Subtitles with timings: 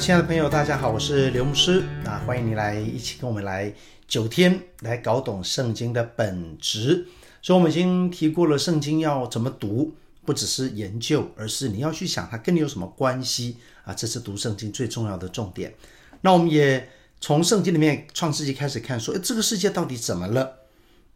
[0.00, 3.72] 亲爱的朋友，大家好，我是刘牧师啊，欢迎你来一起跟我们来
[4.06, 7.08] 九天来搞懂圣经的本质。
[7.42, 15.74] 所以，我们已经提过了圣经要怎么读，不只是研究，而是你要去想它跟你有什么关系啊，这是读圣经最重要的重点。
[16.20, 16.88] 那我们也
[17.20, 20.58] 从圣经里面创世纪开始看，说，诶，这个世界到底怎么了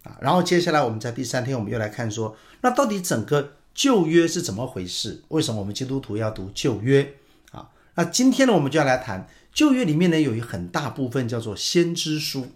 [0.02, 0.18] 啊？
[0.20, 5.22] 然后接下来我们在第三天，我们又来看说，那到底整个旧约是怎么回事？
[5.28, 7.14] 为什么我们基督徒要读旧约？
[7.94, 12.48] 那今天呢，我们就要来谈旧约里面呢，有一很大部分叫做先知书。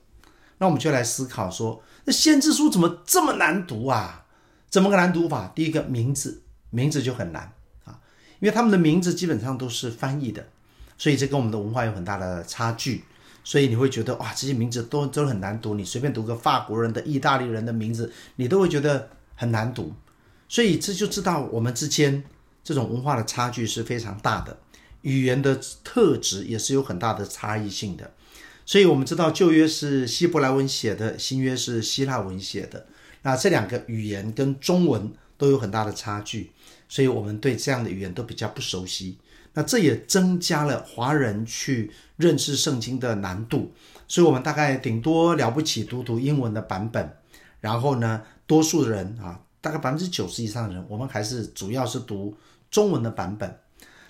[0.58, 4.24] 那我们就来思考说，那先知书怎么这么难读啊？
[4.68, 5.52] 怎么个难读法？
[5.54, 7.52] 第一个名字，名字就很难
[7.84, 8.00] 啊，
[8.40, 10.46] 因为他们的名字基本上都是翻译的，
[10.96, 13.04] 所以这跟我们的文化有很大的差距。
[13.44, 15.74] 所以你会觉得哇，这些名字都都很难读。
[15.74, 19.94] 你随便读个法国人的、意大利人的名字，你都会觉得很难读。
[20.48, 22.24] 所以这就知道我们之间
[22.64, 24.58] 这种文化的差距是非常大的。
[25.06, 28.10] 语言的特质也是有很大的差异性的，
[28.64, 32.86] 所以我们知道旧约是希伯来文写的，新约是希腊文写的。
[33.22, 36.50] 那这两个语言跟中文都有很大的差距，
[36.88, 39.18] 所以我们对这样的语言都比较不熟悉。
[39.54, 43.72] 那这也增加了华人去认识圣经的难度，
[44.08, 47.16] 所以我们大概顶多了不起读读英文的版本，
[47.60, 52.36] 然后呢，多数人啊，大概百分之九十以上的人，我们还是主要是读
[52.72, 53.56] 中文的版本。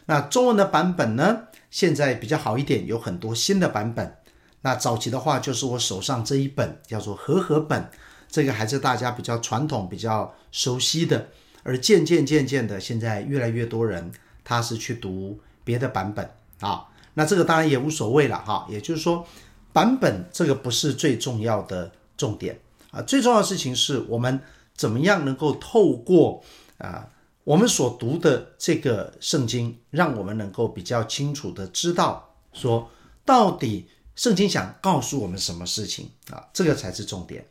[0.07, 4.17] 那中文的版本呢，现在比较好一点，有很多新的版本。
[4.62, 7.89] 那早期的话，就是我手上这一本叫做和合本，
[8.29, 11.29] 这个还是大家比较传统、比较熟悉的。
[11.62, 14.12] 而渐渐渐渐的，现在越来越多人
[14.45, 16.87] 他是去读别的版本啊。
[17.15, 18.67] 那这个当然也无所谓了哈。
[18.71, 19.27] 也就是说，
[19.73, 22.61] 版本这个不是最重要的重点
[22.93, 24.41] 啊，最重要的事情是我们
[24.77, 26.45] 怎么样能够透过
[26.79, 27.09] 啊。
[27.47, 32.91] 我们所读的这个圣经，让我们能够比较清楚地知道，说
[33.25, 36.48] 到底圣经想告诉我们什么事情啊？
[36.53, 37.47] 这个才是重点。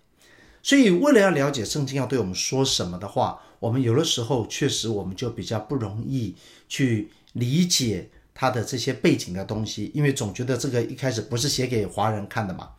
[0.61, 6.35] 所以，为了要了解圣经要对我们说什么的话，我们有的时候确实我们就比较不容易
[6.67, 12.71] 去理解它的这些背景的东西，因为总觉得这个一开始不是写给华人看的嘛，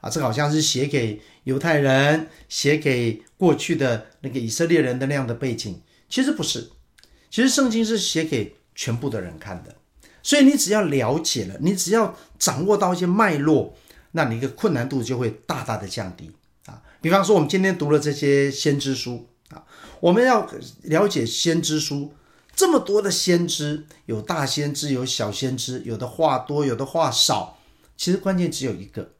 [0.00, 5.80] 啊，这个好像是写给犹太人、写给过去的那个以色列人的那样的背景。
[6.14, 6.70] 其实不是，
[7.28, 9.74] 其实圣经是写给全部的人看的，
[10.22, 13.74] 所以你只要了解了，你只要掌握到一些脉络，
[14.12, 16.30] 那你的困难度就会大大的降低
[16.66, 16.80] 啊。
[17.00, 19.64] 比方说，我们今天读了这些先知书啊，
[19.98, 20.48] 我们要
[20.84, 22.14] 了解先知书，
[22.54, 27.58] 这么多的先知，有大先知，有小先知，有的话多，有的话少，
[27.96, 29.10] 其实关键只有一个，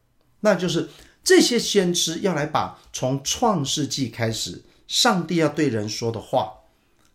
[0.42, 0.88] 那就是
[1.24, 6.60] 这些先知要来把从创世纪开始，上帝要对人说的话。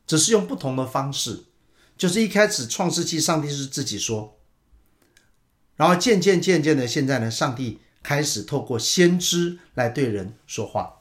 [0.09, 1.43] 只是用不同的方式，
[1.95, 4.39] 就是一开始创世纪，上帝是自己说，
[5.75, 10.97] 然后渐渐渐渐的，现在呢，上帝开始透过先知来对人说话。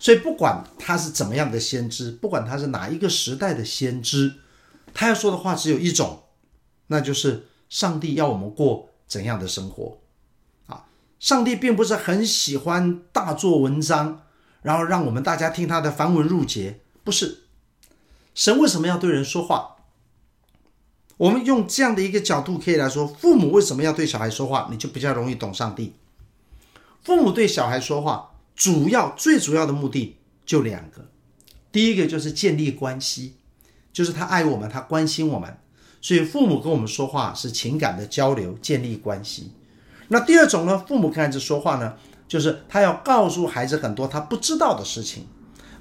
[0.00, 4.34] 所以不管他是怎么样的先知，不管他是哪一个时代的先知，
[4.92, 6.24] 他要说的话只有一种，
[6.88, 10.00] 那就是上帝要我们过怎样的生活
[10.66, 10.86] 啊？
[11.20, 14.22] 上帝并不是很喜欢大做文章，
[14.62, 17.44] 然后让我们大家听他的繁文缛节，不是。
[18.34, 19.76] 神为什么要对人说话？
[21.16, 24.68] 我们用这样的一个角度可以来说，父母为什么要对小孩说话？
[24.70, 25.94] 你就比较容易懂上帝。
[27.02, 31.08] 父母对小孩说话，主要最主要的目的就两个，
[31.70, 33.34] 第一个就是建立关系，
[33.92, 35.58] 就是他爱我们，他关心我们，
[36.00, 39.52] 所以父母跟我们说话是情感的交流，建立关系。
[40.08, 41.94] 那第二种呢，父母跟孩子说话呢，
[42.26, 45.26] 就是他要告诉孩子很多他不知道的事情。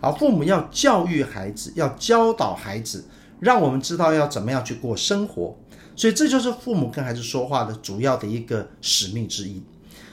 [0.02, 3.06] 而父母要教育孩子，要教导孩子，
[3.40, 5.58] 让我们知道要怎么样去过生活。
[5.96, 9.62] 所以这就是父母跟孩子说话的主要的一个使命之一。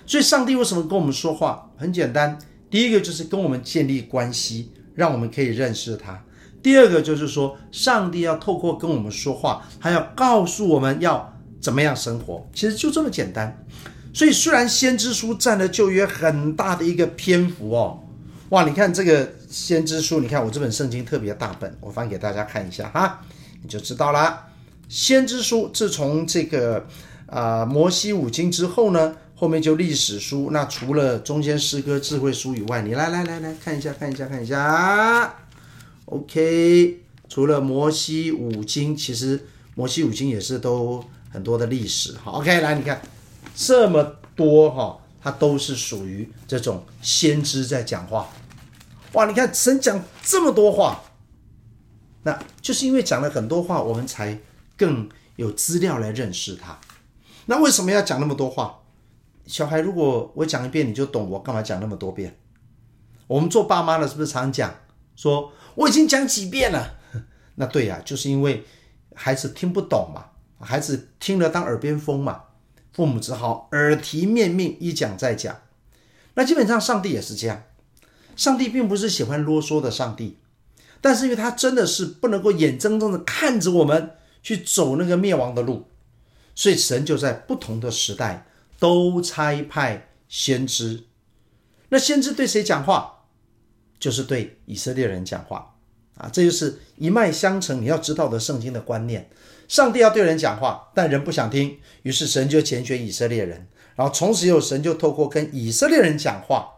[0.05, 1.71] 所以上帝为什么跟我们说话？
[1.77, 2.37] 很简单，
[2.69, 6.15] 第一个就是跟我们建立关系，让我们可以认识他；
[6.61, 12.44] 第二个就是说，上帝要透过跟我们说话，还要告诉我们要怎么样生活。
[12.53, 13.65] 其实就这么简单。
[14.12, 18.03] 所以虽然先知书占了旧约很大的一个篇幅哦。
[18.50, 23.20] 哇，你看这个先知书，你看我这本圣经特别大本，我翻给大家看一下哈，
[23.60, 24.44] 你就知道了。
[24.88, 26.87] 先知书自从这个
[27.26, 30.50] 啊、摩西五经之后呢，后面就历史书。
[30.52, 35.34] 那除了中间诗歌智慧书以外，你来来来来看一下看一下看一下。
[36.04, 39.44] OK，除了摩西五经，其实
[39.75, 42.14] 摩西五经也是都很多的历史。
[42.22, 43.02] 好，OK，来你看
[43.56, 44.04] 这么
[44.37, 44.98] 多哈。
[45.26, 48.28] 它都是属于这种先知在讲话，
[49.14, 49.26] 哇！
[49.26, 51.02] 你看神讲这么多话，
[52.23, 54.38] 那就是因为讲了很多话，我们才
[54.76, 56.78] 更有资料来认识他。
[57.46, 58.82] 那为什么要讲那么多话？
[59.49, 62.38] 小孩，如果我讲一遍你就懂，我干嘛讲那么多遍？
[63.26, 64.72] 我们做爸妈的，是不是常讲
[65.17, 67.00] 说我已经讲几遍了？
[67.56, 68.64] 那对呀、啊，就是因为
[69.12, 70.26] 孩子听不懂嘛，
[70.64, 72.44] 孩子听了当耳边风嘛，
[72.96, 75.60] 父母只好耳提面命，一讲再讲。
[76.32, 77.64] 那基本上上帝也是这样，
[78.34, 80.38] 上帝并不是喜欢啰嗦的上帝，
[81.02, 84.12] 但是因为他真的是不能够眼睁睁的看着我们
[84.43, 85.88] 去走那个灭亡的路，
[86.54, 88.46] 所以神就在不同的时代
[88.78, 91.04] 都差派先知。
[91.90, 93.26] 那先知对谁讲话？
[94.00, 95.75] 就是对以色列人讲话。
[96.17, 99.31] 啊，这就是一脉相承，你要知道的圣经的观念。
[99.69, 103.67] 上帝要对人讲话，但人不想听，于是神就拣选以色列人，
[103.97, 106.71] 然后从此以后，神就透过跟以色列人讲话，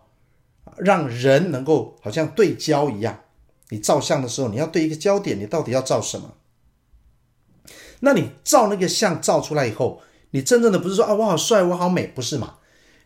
[0.79, 3.20] 让人能够好像对焦一样。
[3.69, 6.35] 你照相的时候，你要对一个焦点，你到底要照什么？
[8.00, 10.00] 那你照那个相照出来以后，
[10.31, 12.55] 你真正的不是说啊，我好帅，我好美，不是嘛？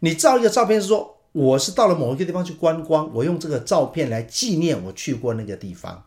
[0.00, 6.04] 你照一个照片是说，我是到了某一个地方去观光，我用这个照片来纪念我去过那个地方。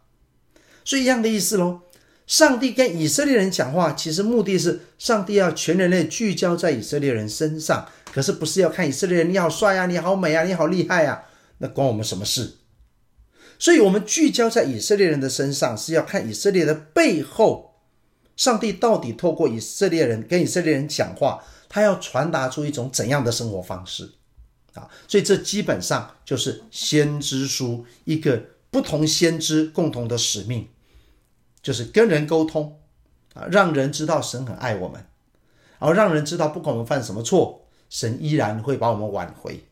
[0.86, 1.82] 是一样的意思喽。
[2.26, 11.26] 上帝跟以色列人讲话，其实目的是上帝要全人类聚焦在以色列人身上，可是不是要看以色列人你好帅啊，你好美啊，你好厉害啊，
[11.58, 12.56] 那关我们什么事？
[13.60, 17.76] 所以，我们聚焦在以色列人的身上，是要看以色列的背后，
[18.36, 24.12] 上帝到底透过以色列人跟以色列人讲话，他要传达出一种怎样的生活方式
[24.74, 24.90] 啊？
[25.08, 30.68] 所以，这基本上就是先知书一个不同先知共同的使命。
[31.66, 32.80] 就是跟人沟通
[33.34, 35.04] 啊，让人知道神很爱我们，
[35.80, 39.64] 然后让人知道不管我们犯什么错，神依然会把我们挽回。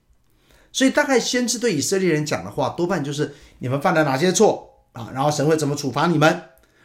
[0.72, 6.28] 所以大概先知对以色列人讲的话，多半就是你们犯了哪些错啊，然后神会怎么处罚你们，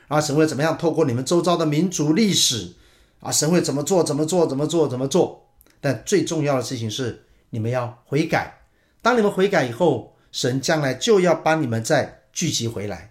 [0.08, 2.74] 然后神会怎么样透过你们周遭的民族历史
[3.20, 5.48] 啊，神会怎么做怎么做怎么做怎么做。
[5.80, 8.60] 但最重要的事情是你们要悔改，
[9.00, 13.07] 当你们悔改以后，神将来就要把你们再聚集回来。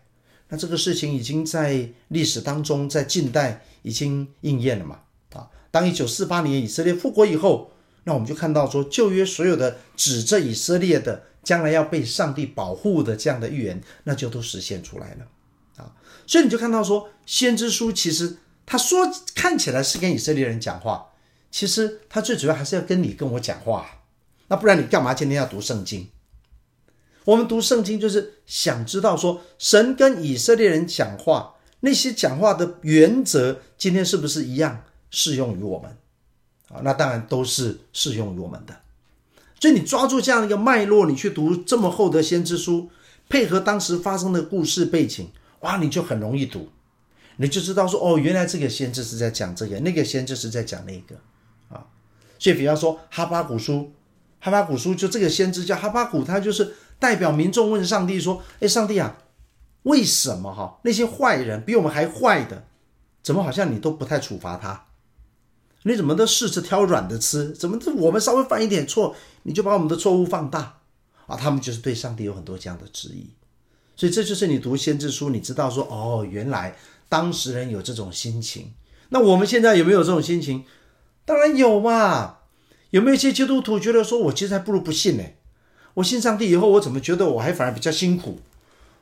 [0.49, 4.99] 那这个事情已经在历史当中，在近代已经应验了嘛？
[5.33, 7.71] 啊，当一九四八年以色列复国以后，
[8.05, 15.27] 那我们就看到说旧约所有的指着以色列的将来要被上帝保护的这样的预言，那就都实现出来了
[15.83, 15.93] 啊。
[16.25, 18.99] 所以你就看到说，先知书其实他说
[19.35, 21.07] 看起来是跟以色列人讲话，
[21.51, 23.85] 其实他最主要还是要跟你跟我讲话。
[24.47, 26.07] 那不然你干嘛今天要读圣经？
[27.27, 35.91] 我们读圣经就是想知道说，神跟以色列人讲话，那些讲话的原则，今天是不是一样适用于我们？
[36.69, 38.73] 啊，那当然都是适用于我们的。
[39.59, 42.89] 所以你抓住这样一个脉络，你去读这么厚的先知书，
[43.27, 45.27] 配合当时发生的故事背景，
[45.59, 46.69] 哇，你就很容易读，
[47.35, 51.17] 你就知道说，哦，原来这个先知是在讲这个，那个先知是在讲那个，
[51.67, 51.87] 啊，
[52.39, 53.91] 所以比方说哈巴谷书，
[54.39, 56.73] 哈巴谷书就这个先知叫哈巴谷，他就是。
[56.99, 59.17] 代表民众问上帝说：“哎，上帝啊，
[59.83, 62.65] 为什么哈那些坏人比我们还坏的，
[63.21, 64.85] 怎么好像你都不太处罚他？
[65.83, 67.51] 你怎么都试着挑软的吃？
[67.53, 70.79] 怎么我们稍微犯一点错，你就把我们的错误放大？
[71.27, 73.29] 啊，他们就是对上帝有很多这样的质疑。
[73.95, 76.75] 所以这就是你读先知书，你知道说哦，原来
[77.07, 78.73] 当时人有这种心情。
[79.09, 80.65] 那我们现在有没有这种心情？
[81.25, 82.39] 当然有嘛。
[82.89, 85.23] 有没有一些基督徒觉得说我其实还不如不信呢？”
[85.97, 88.39] 我信上帝以后，我怎么觉得我还反而比较辛苦？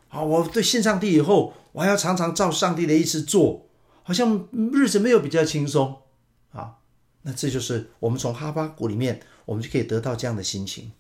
[0.08, 3.68] 啊，我对信上帝以后，我还要常常照上帝的意思做，
[4.04, 5.98] 好像日子没有比较轻松
[6.54, 6.76] 啊。
[7.24, 10.94] 那这就是我们从哈巴谷里面，我们就可以得到这样的心情。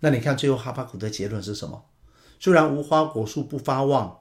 [0.00, 1.84] 那你看最后哈巴谷的结论是什么？
[2.40, 4.20] 虽然无花果树不发旺，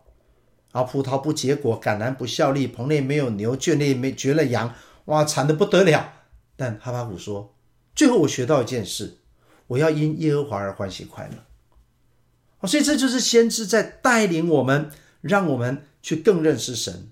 [0.74, 4.74] 啊，葡萄不结果，橄榄不效力，棚内没有牛，圈内没绝了羊，
[5.06, 6.12] 哇，惨的不得了。
[6.58, 7.56] 但哈巴谷说，
[7.96, 9.20] 最后我学到一件事。
[9.68, 14.90] 我要因耶和华而欢喜快乐，所以这就是先知在带领我们，
[15.22, 17.10] 让我们去更认识神。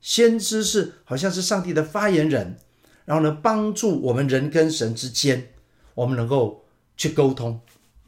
[0.00, 2.58] 先知是好像是上帝的发言人，
[3.04, 5.48] 然后呢，帮助我们人跟神之间，
[5.94, 6.64] 我们能够
[6.96, 7.60] 去沟通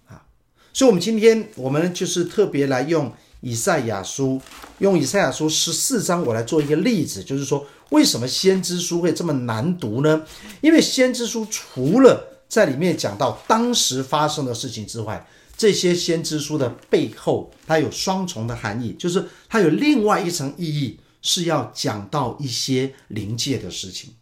[0.06, 0.24] 啊。
[0.72, 4.40] 所以，我们今天我们就是特别来用以赛亚书，
[4.78, 10.24] 用以赛亚书十四章，我来做一个例子，就是说为什么先知书会这么难读呢？
[10.60, 15.26] 因为先知书除了在里面讲到当时发生的事情之外，
[15.56, 24.14] 这些先知书的背后，它有双重的含义，就是它有另外一层意义，是要讲到一些灵界的事情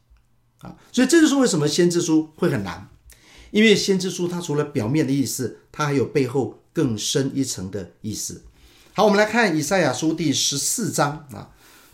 [0.59, 0.75] 啊。
[0.91, 2.89] 所以这就是为什么先知书会很难，
[3.51, 8.43] 因为先知书它除了表面的意思，它还有背后更深一层的意思。
[8.95, 11.51] 好，我们来看以赛亚书第十四章啊，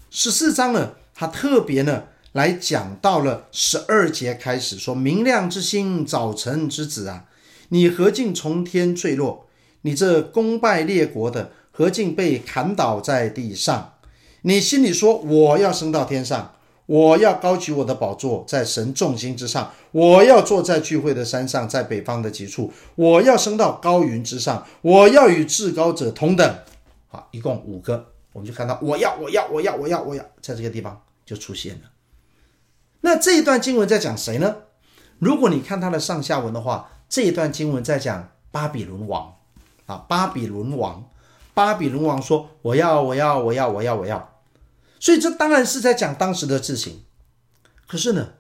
[0.09, 7.27] 十四章呢，它特别呢来讲到了十二节开始说：“明亮之星，早晨之子啊，
[7.69, 9.47] 你何竟从天坠落？
[9.83, 13.95] 你这攻败列国的，何竟被砍倒在地上？
[14.43, 16.55] 你心里说：我要升到天上，
[16.87, 26.59] 我要高举我的宝座在神众星之上，我要坐在聚会的山上，在北方的极处，我要升到高云之上，我要与至高者同等。
[27.09, 31.92] 好，一共五个，我们就看到我要，我要，我要，我要，我要，在这个地方就出现了。
[33.03, 34.57] 那这一段经文在讲谁呢？
[35.19, 39.37] 如果你看它的上下文的话，这一段经文在讲巴比伦王
[39.87, 41.09] 啊，巴比伦王，
[41.53, 44.43] 巴比伦王说：“我要，我要，我要，我要，我要。”
[44.99, 47.03] 所以这当然是在讲当时的事情。
[47.89, 48.35] 可是呢，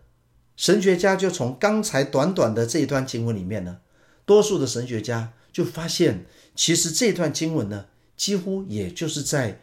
[0.56, 3.78] 神学家就从刚才短短的这一段经文里面呢，
[4.24, 9.60] 多数的神学家就发现，其实这段经文呢，几乎也就是在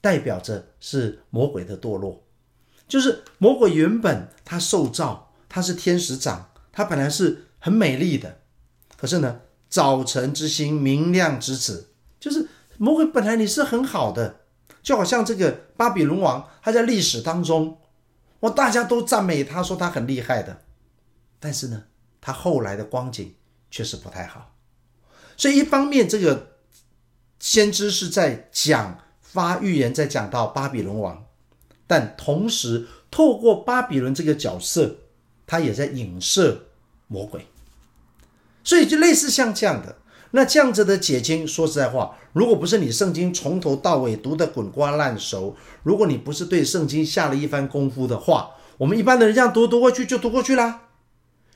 [0.00, 2.23] 代表着是魔鬼的堕落。
[2.86, 8.40] 就是魔鬼原本他受造，他是天使长，他本来是很美丽的。
[8.96, 12.48] 可是呢，早晨之星，明亮之子，就是
[12.78, 14.40] 魔鬼本来你是很好的，
[14.82, 17.78] 就好像这个巴比伦王，他在历史当中，
[18.40, 20.62] 哇，大家都赞美他说他很厉害的。
[21.40, 21.84] 但是呢，
[22.20, 23.34] 他后来的光景
[23.70, 24.54] 确实不太好。
[25.36, 26.58] 所以一方面，这个
[27.40, 31.23] 先知是在讲发预言，在讲到巴比伦王。
[31.86, 34.96] 但同时，透过巴比伦这个角色，
[35.46, 36.66] 他也在影射
[37.06, 37.46] 魔鬼，
[38.62, 39.96] 所以就类似像这样的。
[40.30, 50.88] 那这样子的解经，说实在话，如果不是你圣经从头到尾读得滚瓜烂熟，如果你不是对圣经下了一番功夫的话，我们一般的人这样读读过去就读过去啦。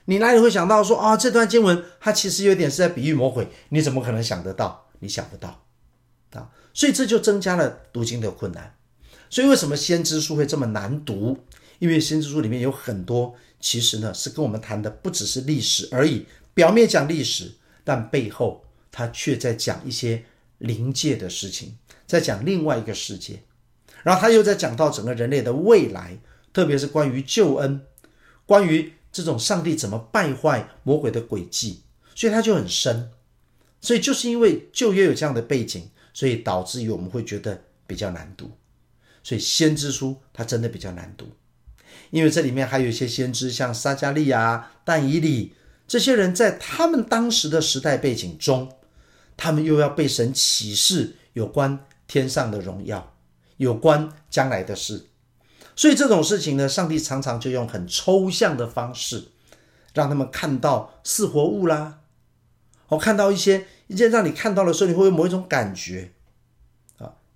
[0.05, 3.49] 你哪里会想到说啊，这段经文它其实有点是在比喻魔鬼？
[3.71, 4.87] 你怎么可能想得到？
[5.01, 5.65] 你想不到
[6.35, 8.78] 啊，所以这就增加了读经的困难。
[9.31, 11.39] 所以，为什么先知书会这么难读？
[11.79, 16.27] 因为先知书里面有很多，其实呢是跟我们谈的不只是历史而已。
[16.55, 17.53] 表面讲历史，
[17.85, 20.25] 但背后他却在讲一些
[20.59, 23.43] 灵界的事情，在讲另外一个世界。
[24.03, 26.19] 然后他又在讲到整个人类的未来，
[26.53, 27.81] 特别是关于救恩，
[28.47, 31.83] 关于这种上帝怎么败坏魔鬼的诡计，
[32.15, 33.11] 所以他就很深。
[33.81, 38.51] 所以就是因为旧约有这样的背景，所以导致于我们会觉得比较难读。
[39.29, 41.27] 所以先知书它真的比较难读，
[42.09, 45.53] 因为这里面还有一些先知，像撒迦利亚、但以理
[45.87, 48.73] 这些人，在他们当时的时代背景中，
[49.37, 53.17] 他们又要被神启示有关天上的荣耀，
[53.59, 55.09] 有关将来的事。
[55.77, 59.25] 所以这种事情呢，上帝常常就用很抽象的方式，
[59.93, 61.99] 让他们看到似活物啦，
[62.89, 66.15] 我看到一些一件让你看到的时候，你会有某一种感觉。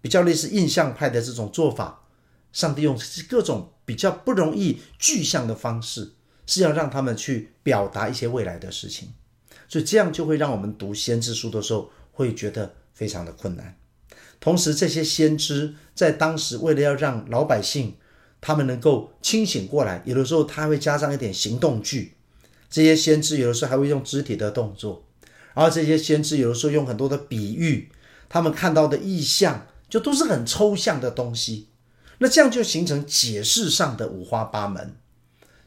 [0.02, 2.04] 比较类似印象派的这种做法，
[2.52, 6.12] 上帝用各种比较不容易具象的方式，
[6.44, 9.14] 是要让他们去表达一些未来的事情，
[9.68, 13.78] 所以这样就会让我们读先知书的时候会觉得非常的困难。
[14.40, 17.94] 同时，这些先知在当时为了要让老百姓
[18.40, 22.14] 他们能够清醒过来，有的时候他会加上一点行动剧。
[22.68, 25.06] 这些先知有的时候还会用肢体的动作，
[25.54, 27.88] 然后这些先知有的时候用很多的比喻，
[28.28, 29.68] 他们看到的意象。
[29.92, 31.68] 就都是很抽象的东西，
[32.16, 34.96] 那这样就形成解释上的五花八门。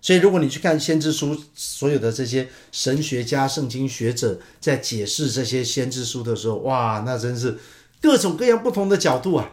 [0.01, 7.59] 所以，如果你去看先知书，所有的这些神学家、圣经学者在解释这些先知书的时候，哇，那真是
[8.01, 9.51] 各种各样不同的角度啊，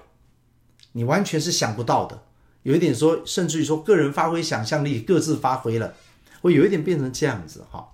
[0.92, 2.22] 你完全是想不到的。
[2.62, 5.92] 有一点说，甚至于说个人发挥想象力，各自发挥了，
[6.40, 7.90] 会有一点变成这样子哈。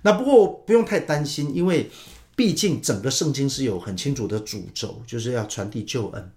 [0.00, 1.90] 那不过不用太担心，因为。
[2.34, 6.32] 毕竟整个圣经是有很清楚的主轴，就是要传递救恩，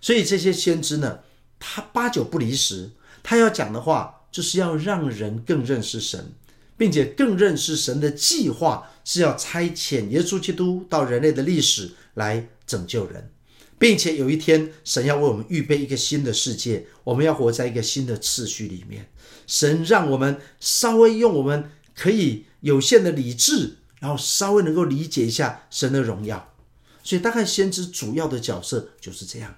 [0.00, 1.20] 所以这些先知呢，
[1.58, 2.90] 他八九不离十，
[3.22, 6.32] 他要讲的话就是要让人更认识神，
[6.76, 13.30] 并且更认识神的计划是要差遣耶稣基督到人类的历史来拯救人，
[13.78, 19.08] 并且有一天神要为我们预备一个新的世界，我们要活在一个新的次序里面。
[19.46, 23.77] 神让我们稍微用我们可以有限的理智。
[24.00, 26.54] 然后稍微能够理解一下神的荣耀，
[27.02, 29.56] 所以大概先知主要的角色就是这样。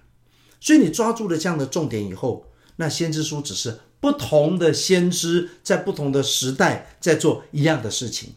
[0.61, 8.35] 所以你抓住了这样的重点以后，那先知书只是不同的先知在不同的时代在做一样的事情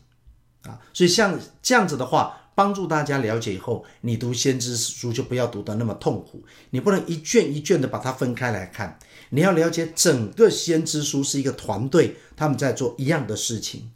[0.63, 0.79] 啊。
[0.93, 6.43] 所以像这样子的话，帮助大家了解以后，你读先知书就不要读得那么痛苦。
[6.69, 13.91] 你不能一卷一卷的把它分开来看，你要了解整个先知书是一个团队，他们在做一样的事情。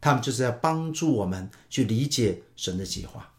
[0.00, 3.32] 他们就是在帮助我们去理解神的计划，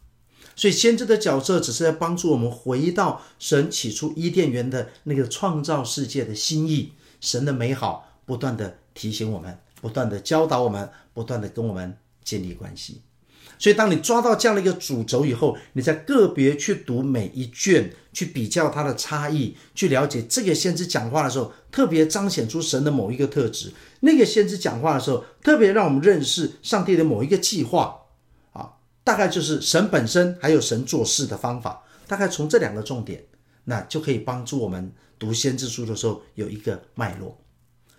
[0.56, 13.02] 所以先知的角色只是在帮助我们回到神起初伊甸园的那个创造世界的心意，神的美好不断的提醒我们，不断的教导我们，不断的跟我们建立关系。
[13.60, 28.00] 所以，当你抓到这样的一个主轴以后，你在个别去读每一卷，去比较它的差异，去了解这个先知讲话的时候，特别彰显出神的某一个特质；那个先知讲话的时候，特别让我们认识上帝的某一个计划。
[28.54, 28.72] 啊，
[29.04, 31.84] 大概就是神本身，还有神做事的方法。
[32.08, 33.26] 大概从这两个重点，
[33.66, 37.38] 那就可以帮助我们读先知书的时候有一个脉络。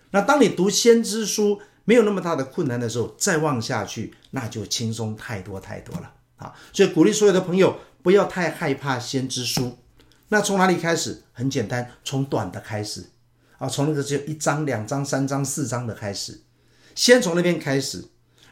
[0.09, 1.61] 那当你读先知书，
[1.91, 6.53] 没有那么大的困难的时候，再望下去，那就轻松太多太多了啊！
[6.71, 9.77] 所以鼓励所有的朋友不要太害怕先知书。
[10.29, 11.23] 那从哪里开始？
[11.33, 13.09] 很简单，从短的开始
[13.57, 16.39] 啊，从那个只有一章、两章、三章、四章的开始，
[16.95, 18.05] 先从那边开始，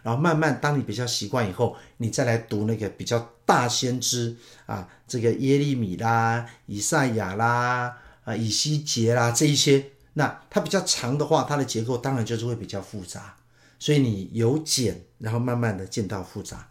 [0.03, 9.85] 然后慢慢当你比较习惯以后，你再来读那个比较大先知啊，这个耶利米啦、以赛亚啦、啊以西结啦这一些。
[10.13, 13.35] 那它比较长的话，它的结构当然就是会比较复杂，
[13.77, 16.69] 所以你由简，然后慢慢的进到复杂，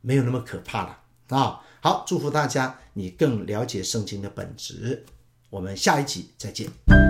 [0.00, 1.60] 没有那么可怕了啊！
[1.80, 5.04] 好，祝福大家，你更了解圣经的本质。
[5.50, 7.05] 我们下一集再见。